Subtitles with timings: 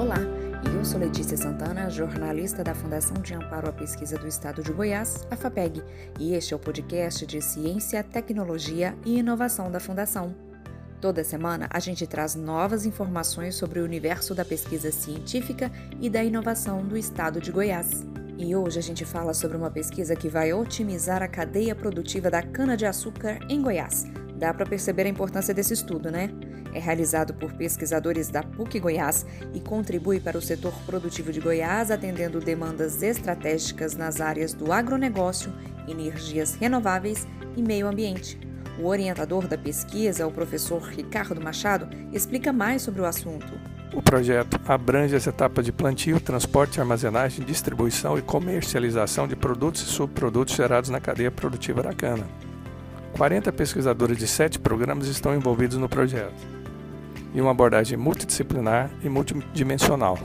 [0.00, 0.16] Olá,
[0.74, 5.26] eu sou Letícia Santana, jornalista da Fundação de Amparo à Pesquisa do Estado de Goiás,
[5.30, 5.82] a FAPEG,
[6.18, 10.34] e este é o podcast de Ciência, Tecnologia e Inovação da Fundação.
[11.02, 15.70] Toda semana a gente traz novas informações sobre o universo da pesquisa científica
[16.00, 18.02] e da inovação do Estado de Goiás.
[18.38, 22.42] E hoje a gente fala sobre uma pesquisa que vai otimizar a cadeia produtiva da
[22.42, 24.06] cana-de-açúcar em Goiás.
[24.40, 26.30] Dá para perceber a importância desse estudo, né?
[26.72, 31.90] É realizado por pesquisadores da PUC Goiás e contribui para o setor produtivo de Goiás,
[31.90, 35.52] atendendo demandas estratégicas nas áreas do agronegócio,
[35.86, 38.40] energias renováveis e meio ambiente.
[38.78, 43.52] O orientador da pesquisa, o professor Ricardo Machado, explica mais sobre o assunto.
[43.92, 49.86] O projeto abrange as etapas de plantio, transporte, armazenagem, distribuição e comercialização de produtos e
[49.86, 52.26] subprodutos gerados na cadeia produtiva da cana.
[53.12, 56.60] 40 pesquisadores de sete programas estão envolvidos no projeto
[57.34, 60.18] e uma abordagem multidisciplinar e multidimensional.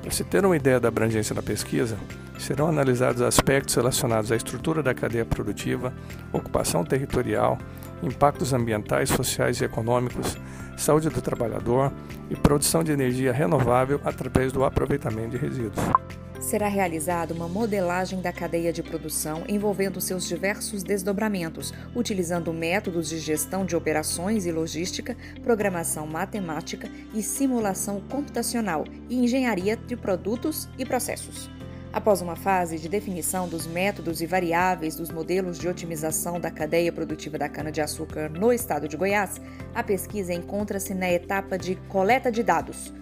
[0.00, 1.96] Para se ter uma ideia da abrangência da pesquisa,
[2.38, 5.92] serão analisados aspectos relacionados à estrutura da cadeia produtiva,
[6.32, 7.58] ocupação territorial,
[8.02, 10.36] impactos ambientais, sociais e econômicos,
[10.76, 11.92] saúde do trabalhador
[12.28, 16.03] e produção de energia renovável através do aproveitamento de resíduos
[16.44, 23.18] será realizada uma modelagem da cadeia de produção envolvendo seus diversos desdobramentos, utilizando métodos de
[23.18, 30.84] gestão de operações e logística, programação matemática e simulação computacional e engenharia de produtos e
[30.84, 31.50] processos.
[31.92, 36.92] Após uma fase de definição dos métodos e variáveis dos modelos de otimização da cadeia
[36.92, 39.40] produtiva da cana-de-açúcar no estado de Goiás,
[39.74, 42.92] a pesquisa encontra-se na etapa de coleta de dados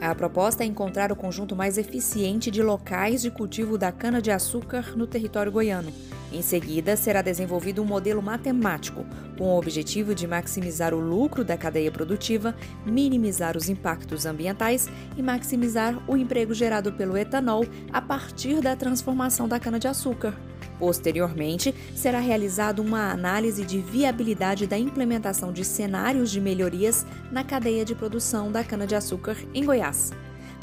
[0.00, 5.06] a proposta é encontrar o conjunto mais eficiente de locais de cultivo da cana-de-açúcar no
[5.06, 5.92] território goiano.
[6.32, 9.06] Em seguida, será desenvolvido um modelo matemático
[9.38, 15.22] com o objetivo de maximizar o lucro da cadeia produtiva, minimizar os impactos ambientais e
[15.22, 20.34] maximizar o emprego gerado pelo etanol a partir da transformação da cana-de-açúcar.
[20.78, 27.84] Posteriormente, será realizada uma análise de viabilidade da implementação de cenários de melhorias na cadeia
[27.84, 30.12] de produção da cana-de-açúcar em Goiás.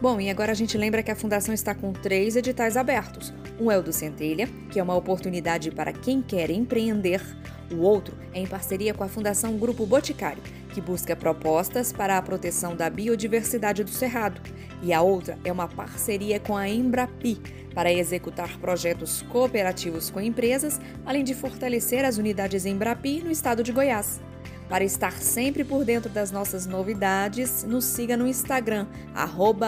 [0.00, 3.32] Bom, e agora a gente lembra que a Fundação está com três editais abertos.
[3.60, 7.22] Um é o do Centelha, que é uma oportunidade para quem quer empreender.
[7.72, 10.42] O outro é em parceria com a Fundação Grupo Boticário,
[10.74, 14.40] que busca propostas para a proteção da biodiversidade do Cerrado.
[14.82, 17.40] E a outra é uma parceria com a Embrapi,
[17.74, 23.72] para executar projetos cooperativos com empresas, além de fortalecer as unidades Embrapi no estado de
[23.72, 24.20] Goiás.
[24.68, 28.86] Para estar sempre por dentro das nossas novidades, nos siga no Instagram,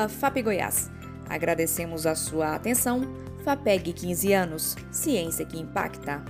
[0.08, 0.90] FapGoiás.
[1.28, 3.02] Agradecemos a sua atenção.
[3.44, 4.76] FAPEG 15 anos.
[4.90, 6.24] Ciência que impacta.